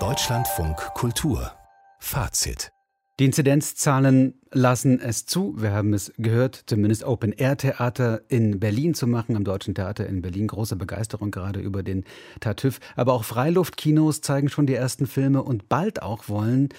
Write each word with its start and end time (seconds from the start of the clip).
Deutschlandfunk 0.00 0.76
Kultur 0.94 1.52
Fazit 2.00 2.72
die 3.20 3.26
Inzidenzzahlen 3.26 4.34
lassen 4.50 4.98
es 4.98 5.26
zu. 5.26 5.54
Wir 5.56 5.70
haben 5.70 5.94
es 5.94 6.12
gehört, 6.18 6.64
zumindest 6.66 7.04
Open-Air-Theater 7.04 8.22
in 8.26 8.58
Berlin 8.58 8.94
zu 8.94 9.06
machen, 9.06 9.36
am 9.36 9.44
Deutschen 9.44 9.76
Theater 9.76 10.08
in 10.08 10.22
Berlin. 10.22 10.48
Große 10.48 10.74
Begeisterung 10.74 11.30
gerade 11.30 11.60
über 11.60 11.84
den 11.84 12.02
Tartüff. 12.40 12.80
Aber 12.96 13.12
auch 13.12 13.22
Freiluftkinos 13.22 14.22
zeigen 14.22 14.48
schon 14.48 14.66
die 14.66 14.74
ersten 14.74 15.06
Filme 15.06 15.44
und 15.44 15.68
bald 15.68 16.02
auch 16.02 16.28
wollen 16.28 16.70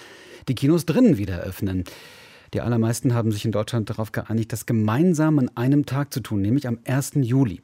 die 0.49 0.55
Kinos 0.55 0.85
drinnen 0.85 1.17
wieder 1.17 1.39
öffnen. 1.39 1.85
Die 2.53 2.59
allermeisten 2.59 3.13
haben 3.13 3.31
sich 3.31 3.45
in 3.45 3.53
Deutschland 3.53 3.89
darauf 3.89 4.11
geeinigt, 4.11 4.51
das 4.51 4.65
gemeinsam 4.65 5.39
an 5.39 5.49
einem 5.55 5.85
Tag 5.85 6.13
zu 6.13 6.19
tun, 6.19 6.41
nämlich 6.41 6.67
am 6.67 6.79
1. 6.85 7.13
Juli 7.21 7.61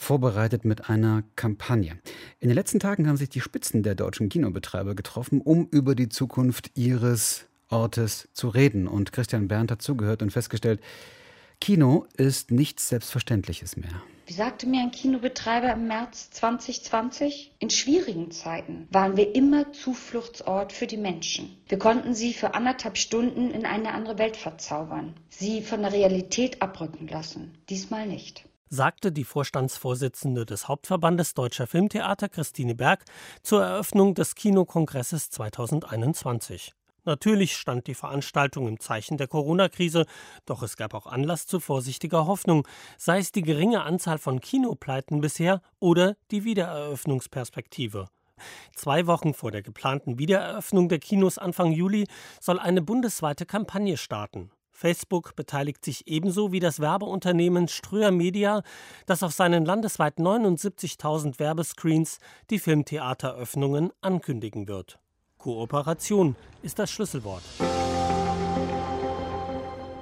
vorbereitet 0.00 0.64
mit 0.64 0.88
einer 0.88 1.22
Kampagne. 1.36 1.98
In 2.40 2.48
den 2.48 2.54
letzten 2.54 2.80
Tagen 2.80 3.06
haben 3.06 3.18
sich 3.18 3.28
die 3.28 3.42
Spitzen 3.42 3.82
der 3.82 3.94
deutschen 3.94 4.30
Kinobetreiber 4.30 4.94
getroffen, 4.94 5.42
um 5.42 5.68
über 5.70 5.94
die 5.94 6.08
Zukunft 6.08 6.70
ihres 6.74 7.46
Ortes 7.68 8.28
zu 8.32 8.48
reden. 8.48 8.88
Und 8.88 9.12
Christian 9.12 9.46
Berndt 9.46 9.70
hat 9.70 9.82
zugehört 9.82 10.22
und 10.22 10.32
festgestellt, 10.32 10.80
Kino 11.60 12.06
ist 12.16 12.50
nichts 12.50 12.88
Selbstverständliches 12.88 13.76
mehr. 13.76 14.02
Wie 14.26 14.32
sagte 14.32 14.66
mir 14.66 14.80
ein 14.80 14.90
Kinobetreiber 14.90 15.74
im 15.74 15.86
März 15.86 16.30
2020? 16.30 17.52
In 17.58 17.68
schwierigen 17.68 18.30
Zeiten 18.30 18.88
waren 18.90 19.18
wir 19.18 19.34
immer 19.34 19.70
Zufluchtsort 19.72 20.72
für 20.72 20.86
die 20.86 20.96
Menschen. 20.96 21.58
Wir 21.68 21.78
konnten 21.78 22.14
sie 22.14 22.32
für 22.32 22.54
anderthalb 22.54 22.96
Stunden 22.96 23.50
in 23.50 23.66
eine 23.66 23.92
andere 23.92 24.18
Welt 24.18 24.38
verzaubern, 24.38 25.14
sie 25.28 25.60
von 25.60 25.82
der 25.82 25.92
Realität 25.92 26.62
abrücken 26.62 27.06
lassen. 27.06 27.58
Diesmal 27.68 28.06
nicht 28.06 28.44
sagte 28.70 29.10
die 29.10 29.24
Vorstandsvorsitzende 29.24 30.46
des 30.46 30.68
Hauptverbandes 30.68 31.34
Deutscher 31.34 31.66
Filmtheater 31.66 32.28
Christine 32.28 32.76
Berg 32.76 33.04
zur 33.42 33.62
Eröffnung 33.64 34.14
des 34.14 34.36
Kinokongresses 34.36 35.28
2021. 35.30 36.72
Natürlich 37.04 37.56
stand 37.56 37.88
die 37.88 37.94
Veranstaltung 37.94 38.68
im 38.68 38.78
Zeichen 38.78 39.16
der 39.16 39.26
Corona-Krise, 39.26 40.06
doch 40.46 40.62
es 40.62 40.76
gab 40.76 40.94
auch 40.94 41.06
Anlass 41.06 41.46
zu 41.46 41.58
vorsichtiger 41.58 42.26
Hoffnung, 42.26 42.66
sei 42.96 43.18
es 43.18 43.32
die 43.32 43.42
geringe 43.42 43.82
Anzahl 43.82 44.18
von 44.18 44.40
Kinopleiten 44.40 45.20
bisher 45.20 45.62
oder 45.80 46.16
die 46.30 46.44
Wiedereröffnungsperspektive. 46.44 48.08
Zwei 48.74 49.06
Wochen 49.06 49.34
vor 49.34 49.50
der 49.50 49.62
geplanten 49.62 50.18
Wiedereröffnung 50.18 50.88
der 50.88 50.98
Kinos 50.98 51.38
Anfang 51.38 51.72
Juli 51.72 52.06
soll 52.40 52.58
eine 52.58 52.82
bundesweite 52.82 53.46
Kampagne 53.46 53.96
starten. 53.96 54.50
Facebook 54.80 55.36
beteiligt 55.36 55.84
sich 55.84 56.06
ebenso 56.08 56.52
wie 56.52 56.58
das 56.58 56.80
Werbeunternehmen 56.80 57.68
Ströer 57.68 58.10
Media, 58.10 58.62
das 59.04 59.22
auf 59.22 59.32
seinen 59.32 59.66
landesweit 59.66 60.16
79.000 60.16 61.38
Werbescreens 61.38 62.18
die 62.48 62.58
Filmtheateröffnungen 62.58 63.92
ankündigen 64.00 64.68
wird. 64.68 64.98
Kooperation 65.36 66.34
ist 66.62 66.78
das 66.78 66.90
Schlüsselwort. 66.90 67.42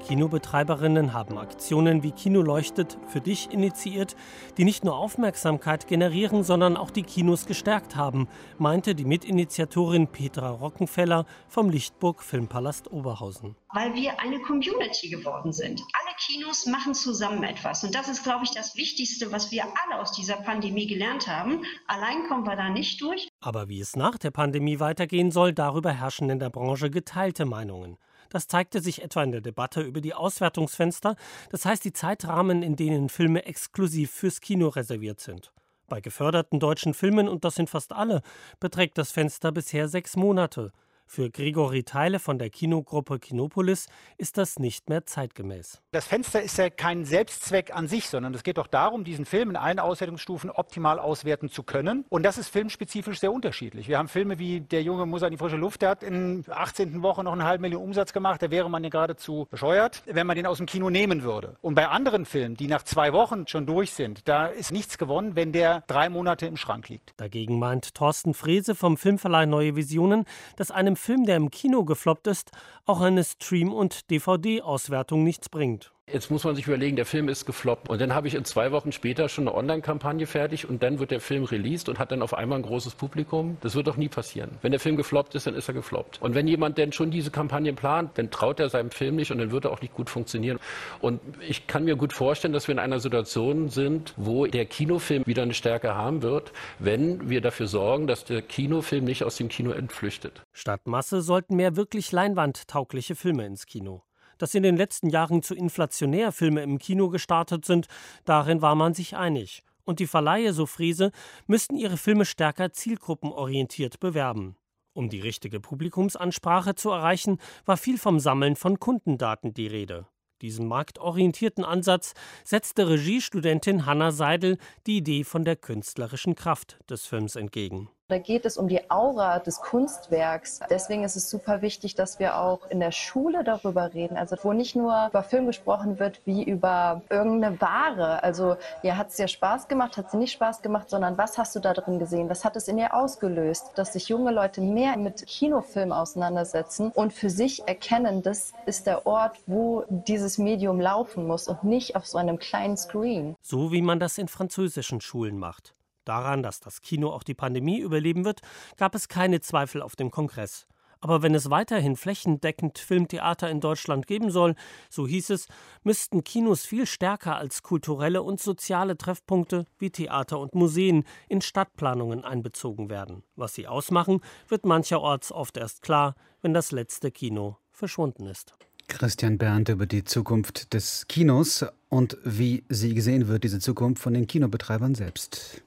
Kinobetreiberinnen 0.09 1.13
haben 1.13 1.37
Aktionen 1.37 2.03
wie 2.03 2.13
Kino 2.13 2.41
leuchtet 2.41 2.97
für 3.09 3.21
dich 3.21 3.53
initiiert, 3.53 4.17
die 4.57 4.65
nicht 4.65 4.83
nur 4.83 4.97
Aufmerksamkeit 4.97 5.87
generieren, 5.87 6.45
sondern 6.45 6.79
auch 6.79 6.91
die 6.91 7.03
Kinos 7.03 7.45
gestärkt 7.45 7.95
haben, 7.95 8.27
meinte 8.57 8.95
die 8.95 9.05
Mitinitiatorin 9.05 10.07
Petra 10.07 10.49
Rockenfeller 10.49 11.27
vom 11.47 11.69
Lichtburg 11.69 12.23
Filmpalast 12.23 12.91
Oberhausen. 12.91 13.55
Weil 13.75 13.93
wir 13.93 14.19
eine 14.19 14.41
Community 14.41 15.11
geworden 15.11 15.53
sind. 15.53 15.79
Alle 15.79 16.17
Kinos 16.27 16.65
machen 16.65 16.95
zusammen 16.95 17.43
etwas. 17.43 17.85
Und 17.85 17.95
das 17.95 18.09
ist, 18.09 18.25
glaube 18.25 18.45
ich, 18.45 18.51
das 18.53 18.77
Wichtigste, 18.77 19.31
was 19.31 19.53
wir 19.53 19.65
alle 19.65 20.01
aus 20.01 20.13
dieser 20.13 20.37
Pandemie 20.37 20.87
gelernt 20.87 21.29
haben. 21.29 21.67
Allein 21.87 22.27
kommen 22.29 22.47
wir 22.47 22.57
da 22.57 22.71
nicht 22.71 23.03
durch. 23.03 23.29
Aber 23.43 23.69
wie 23.69 23.81
es 23.81 23.95
nach 23.95 24.17
der 24.17 24.31
Pandemie 24.31 24.81
weitergehen 24.81 25.31
soll, 25.31 25.53
darüber 25.53 25.93
herrschen 25.93 26.31
in 26.31 26.39
der 26.39 26.49
Branche 26.49 26.89
geteilte 26.89 27.45
Meinungen. 27.45 27.99
Das 28.31 28.49
zeigte 28.49 28.81
sich 28.81 29.03
etwa 29.03 29.23
in 29.23 29.33
der 29.33 29.41
Debatte 29.41 29.81
über 29.81 30.01
die 30.01 30.15
Auswertungsfenster, 30.15 31.17
das 31.51 31.65
heißt 31.65 31.85
die 31.85 31.93
Zeitrahmen, 31.93 32.63
in 32.63 32.77
denen 32.77 33.09
Filme 33.09 33.45
exklusiv 33.45 34.11
fürs 34.11 34.41
Kino 34.41 34.69
reserviert 34.69 35.21
sind. 35.21 35.53
Bei 35.89 36.01
geförderten 36.01 36.61
deutschen 36.61 36.93
Filmen, 36.93 37.29
und 37.29 37.45
das 37.45 37.55
sind 37.55 37.71
fast 37.71 37.93
alle, 37.93 38.23
beträgt 38.61 38.99
das 38.99 39.11
Fenster 39.11 39.53
bisher 39.53 39.89
sechs 39.89 40.17
Monate. 40.17 40.73
Für 41.11 41.31
Grigori 41.31 41.85
Teile 41.85 42.19
von 42.19 42.39
der 42.39 42.51
Kinogruppe 42.51 43.19
Kinopolis 43.19 43.87
ist 44.19 44.37
das 44.37 44.59
nicht 44.59 44.91
mehr 44.91 45.07
zeitgemäß. 45.07 45.81
Das 45.91 46.07
Fenster 46.07 46.43
ist 46.43 46.59
ja 46.59 46.69
kein 46.69 47.07
Selbstzweck 47.07 47.75
an 47.75 47.89
sich, 47.89 48.11
sondern 48.11 48.35
es 48.35 48.43
geht 48.43 48.59
doch 48.59 48.67
darum, 48.67 49.05
diesen 49.05 49.25
Film 49.25 49.49
in 49.49 49.57
allen 49.57 49.79
Auswertungsstufen 49.79 50.51
optimal 50.51 50.99
auswerten 50.99 51.49
zu 51.49 51.63
können. 51.63 52.05
Und 52.11 52.25
das 52.25 52.37
ist 52.37 52.51
filmspezifisch 52.51 53.21
sehr 53.21 53.33
unterschiedlich. 53.33 53.89
Wir 53.89 53.97
haben 53.97 54.09
Filme 54.09 54.39
wie 54.39 54.61
Der 54.61 54.83
Junge 54.83 55.07
muss 55.07 55.23
an 55.23 55.31
die 55.31 55.39
frische 55.39 55.57
Luft, 55.57 55.81
der 55.81 55.89
hat 55.89 56.03
in 56.03 56.45
18. 56.47 57.01
Woche 57.03 57.25
noch 57.25 57.33
eine 57.33 57.45
halbe 57.45 57.63
Million 57.63 57.83
Umsatz 57.83 58.13
gemacht. 58.13 58.43
Da 58.43 58.51
wäre 58.51 58.69
man 58.69 58.85
ja 58.85 58.91
geradezu 58.91 59.49
bescheuert, 59.51 60.03
wenn 60.05 60.27
man 60.27 60.37
den 60.37 60.45
aus 60.45 60.59
dem 60.59 60.67
Kino 60.67 60.91
nehmen 60.91 61.23
würde. 61.23 61.57
Und 61.63 61.75
bei 61.75 61.89
anderen 61.89 62.27
Filmen, 62.27 62.55
die 62.55 62.67
nach 62.67 62.83
zwei 62.83 63.15
Wochen 63.15 63.47
schon 63.47 63.65
durch 63.65 63.93
sind, 63.95 64.29
da 64.29 64.49
ist 64.49 64.73
nichts 64.73 64.99
gewonnen, 64.99 65.37
wenn 65.37 65.53
der 65.53 65.85
drei 65.87 66.11
Monate 66.11 66.45
im 66.45 66.59
Schrank 66.59 66.91
liegt. 66.91 67.15
Dagegen 67.17 67.59
meint 67.59 67.95
Thorsten 67.95 68.35
Frese 68.35 68.75
vom 68.75 68.99
Filmverleih 68.99 69.47
Neue 69.47 69.75
Visionen, 69.75 70.27
dass 70.57 70.71
einem 70.71 70.98
Film, 70.99 71.25
der 71.25 71.37
im 71.37 71.51
Kino 71.51 71.85
gefloppt 71.85 72.27
ist, 72.27 72.51
auch 72.85 73.01
eine 73.01 73.25
Stream- 73.25 73.73
und 73.73 74.11
DVD-Auswertung 74.11 75.25
nichts 75.25 75.49
bringt. 75.49 75.93
Jetzt 76.13 76.31
muss 76.31 76.45
man 76.45 76.55
sich 76.57 76.67
überlegen, 76.67 76.97
der 76.97 77.07
Film 77.07 77.29
ist 77.29 77.45
gefloppt. 77.45 77.89
Und 77.89 78.01
dann 78.01 78.15
habe 78.15 78.29
ich 78.29 78.35
in 78.35 78.45
zwei 78.45 78.73
Wochen 78.73 78.93
später 78.93 79.29
schon 79.29 79.47
eine 79.47 79.57
Online-Kampagne 79.57 80.27
fertig 80.27 80.69
und 80.69 80.83
dann 80.83 80.99
wird 80.99 81.11
der 81.11 81.21
Film 81.21 81.45
released 81.45 81.89
und 81.89 81.99
hat 81.99 82.13
dann 82.13 82.23
auf 82.23 82.35
einmal 82.35 82.59
ein 82.59 82.63
großes 82.63 82.95
Publikum. 82.95 83.59
Das 83.61 83.75
wird 83.75 83.87
doch 83.87 83.97
nie 83.97 84.09
passieren. 84.09 84.51
Wenn 84.63 84.71
der 84.71 84.81
Film 84.81 84.97
gefloppt 84.97 85.35
ist, 85.35 85.47
dann 85.47 85.55
ist 85.55 85.69
er 85.69 85.75
gefloppt. 85.75 86.21
Und 86.23 86.35
wenn 86.35 86.49
jemand 86.49 86.79
denn 86.79 86.93
schon 86.93 87.11
diese 87.11 87.31
Kampagne 87.31 87.73
plant, 87.73 88.17
dann 88.17 88.31
traut 88.31 88.61
er 88.61 88.69
seinem 88.69 88.91
Film 88.91 89.17
nicht 89.17 89.31
und 89.31 89.39
dann 89.39 89.51
wird 89.51 89.65
er 89.65 89.73
auch 89.73 89.81
nicht 89.81 89.95
gut 89.95 90.09
funktionieren. 90.09 90.59
Und 91.01 91.21
ich 91.47 91.67
kann 91.67 91.85
mir 91.85 91.97
gut 91.97 92.13
vorstellen, 92.13 92.53
dass 92.53 92.69
wir 92.69 92.73
in 92.73 92.79
einer 92.79 93.01
Situation 93.01 93.69
sind, 93.69 94.15
wo 94.17 94.47
der 94.47 94.67
Kinofilm 94.67 95.27
wieder 95.27 95.43
eine 95.43 95.55
Stärke 95.55 95.95
haben 95.95 96.23
wird, 96.23 96.53
wenn 96.79 97.29
wir 97.29 97.41
dafür 97.41 97.67
sorgen, 97.67 98.07
dass 98.07 98.25
der 98.25 98.43
Kinofilm 98.43 99.05
nicht 99.05 99.25
aus 99.25 99.37
dem 99.37 99.49
Kino 99.49 99.73
entflüchtet. 99.73 100.43
Statt 100.53 100.87
Masse 100.87 101.21
sollten 101.21 101.57
mehr 101.57 101.77
wirklich 101.77 102.13
leinwandtaugliche 102.13 103.15
Filme 103.15 103.47
ins 103.47 103.67
Kino 103.67 104.03
dass 104.39 104.55
in 104.55 104.63
den 104.63 104.77
letzten 104.77 105.11
Jahren 105.11 105.43
zu 105.43 105.55
inflationär 105.55 106.33
Filme 106.33 106.63
im 106.63 106.79
Kino 106.79 107.09
gestartet 107.09 107.65
sind, 107.65 107.87
darin 108.25 108.63
war 108.63 108.75
man 108.75 108.95
sich 108.95 109.17
einig. 109.17 109.63
Und 109.85 110.01
die 110.01 110.07
Verleihe, 110.07 110.53
so 110.53 110.67
Friese, 110.67 111.13
müssten 111.47 111.77
ihre 111.77 111.97
Filme 111.97 112.25
stärker 112.25 112.73
zielgruppenorientiert 112.73 114.01
bewerben. 114.01 114.57
Um 114.93 115.09
die 115.09 115.21
richtige 115.21 115.61
Publikumsansprache 115.61 116.75
zu 116.75 116.91
erreichen, 116.91 117.39
war 117.65 117.77
viel 117.77 117.99
vom 117.99 118.19
Sammeln 118.19 118.57
von 118.57 118.81
Kundendaten 118.81 119.55
die 119.55 119.67
Rede. 119.67 120.07
Diesen 120.43 120.67
marktorientierten 120.69 121.65
Ansatz 121.65 122.15
setzte 122.45 122.89
Regiestudentin 122.89 123.87
Hanna 123.87 124.13
Seidel 124.13 124.59
die 124.87 124.99
Idee 124.99 125.25
von 125.25 125.45
der 125.45 125.57
künstlerischen 125.57 126.35
Kraft 126.35 126.79
des 126.89 127.07
Films 127.07 127.35
entgegen. 127.35 127.91
Da 128.11 128.17
geht 128.17 128.47
es 128.47 128.57
um 128.57 128.69
die 128.69 128.91
Aura 128.91 129.39
des 129.39 129.61
Kunstwerks. 129.61 130.61
Deswegen 130.71 131.05
ist 131.05 131.15
es 131.15 131.29
super 131.29 131.61
wichtig, 131.61 131.95
dass 131.95 132.19
wir 132.19 132.39
auch 132.39 132.61
in 132.71 132.81
der 132.81 132.91
Schule 132.91 133.45
darüber 133.45 133.93
reden. 133.93 134.17
Also 134.17 134.35
wo 134.43 134.55
nicht 134.55 134.75
nur 134.75 135.09
über 135.11 135.23
Film 135.23 135.47
gesprochen 135.47 135.99
wird 135.99 136.23
wie 136.25 136.43
über 136.43 137.03
irgendeine 137.11 137.61
Ware. 137.61 138.23
Also 138.23 138.57
ja, 138.83 138.97
hat 138.97 139.11
es 139.11 139.17
dir 139.17 139.29
Spaß 139.29 139.69
gemacht, 139.69 139.99
hat 139.99 140.11
sie 140.11 140.17
nicht 140.17 140.33
Spaß 140.33 140.63
gemacht, 140.63 140.89
sondern 140.89 141.19
was 141.19 141.37
hast 141.37 141.55
du 141.55 141.61
da 141.61 141.75
drin 141.75 141.99
gesehen? 141.99 142.31
Was 142.31 142.47
hat 142.47 142.57
es 142.57 142.67
in 142.67 142.79
dir 142.79 142.95
ausgelöst? 142.95 143.73
Dass 143.75 143.93
sich 143.93 144.09
junge 144.09 144.31
Leute 144.31 144.63
mehr 144.63 144.97
mit 144.97 145.27
Kinofilm 145.27 145.93
auseinandersetzen 145.93 146.91
und 146.93 147.13
für 147.13 147.29
sich 147.29 147.69
erkennen, 147.69 148.23
das 148.23 148.55
ist 148.65 148.87
der 148.87 149.07
Ort, 149.07 149.37
wo 149.47 149.85
dieses 149.91 150.39
Medium 150.39 150.81
laufen 150.81 151.27
muss 151.27 151.47
und 151.47 151.63
nicht 151.63 151.95
auf 151.95 152.07
so 152.07 152.17
einem 152.17 152.39
kleinen 152.39 152.79
Screen. 152.79 153.37
So 153.43 153.71
wie 153.71 153.83
man 153.83 154.01
das 154.01 154.17
in 154.17 154.29
französischen 154.29 155.03
Schulen 155.03 155.39
macht. 155.39 155.75
Daran, 156.09 156.43
dass 156.43 156.61
das 156.61 156.81
Kino 156.81 157.11
auch 157.11 157.23
die 157.23 157.35
Pandemie 157.35 157.81
überleben 157.81 158.25
wird, 158.25 158.41
gab 158.79 158.95
es 158.95 159.09
keine 159.09 159.41
Zweifel 159.41 159.83
auf 159.83 159.95
dem 159.95 160.11
Kongress. 160.11 160.67
Aber 161.01 161.23
wenn 161.23 161.35
es 161.35 161.51
weiterhin 161.51 161.97
flächendeckend 161.97 162.79
Filmtheater 162.79 163.49
in 163.51 163.61
Deutschland 163.61 164.07
geben 164.07 164.31
soll, 164.31 164.55
so 164.91 165.07
hieß 165.07 165.31
es, 165.31 165.47
müssten 165.85 166.25
Kinos 166.25 166.65
viel 166.65 166.87
stärker 166.87 167.37
als 167.37 167.63
kulturelle 167.63 168.23
und 168.23 168.41
soziale 168.41 168.97
Treffpunkte 168.97 169.67
wie 169.79 169.91
Theater 169.91 170.41
und 170.41 170.55
Museen 170.55 171.05
in 171.29 171.41
Stadtplanungen 171.41 172.25
einbezogen 172.25 172.91
werden. 172.91 173.23
Was 173.37 173.55
sie 173.55 173.69
ausmachen, 173.69 174.21
wird 174.49 174.65
mancherorts 174.65 175.31
oft 175.31 175.57
erst 175.57 175.83
klar, 175.83 176.15
wenn 176.43 176.55
das 176.55 176.73
letzte 176.73 177.11
Kino 177.11 177.59
verschwunden 177.71 178.27
ist. 178.27 178.55
Christian 178.89 179.37
Berndt 179.37 179.69
über 179.69 179.87
die 179.87 180.03
Zukunft 180.03 180.73
des 180.73 181.07
Kinos 181.07 181.65
und 181.91 182.17
wie 182.25 182.65
sie 182.71 182.95
gesehen 182.95 183.29
wird, 183.29 183.45
diese 183.45 183.61
Zukunft 183.61 184.03
von 184.03 184.15
den 184.15 184.27
Kinobetreibern 184.27 184.95
selbst. 184.95 185.63